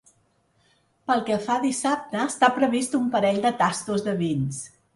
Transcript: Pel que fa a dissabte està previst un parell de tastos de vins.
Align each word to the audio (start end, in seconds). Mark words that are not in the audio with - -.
Pel 1.11 1.21
que 1.27 1.37
fa 1.43 1.57
a 1.61 1.63
dissabte 1.67 2.21
està 2.23 2.51
previst 2.57 2.99
un 3.03 3.07
parell 3.17 3.41
de 3.47 3.55
tastos 3.63 4.09
de 4.11 4.19
vins. 4.27 4.67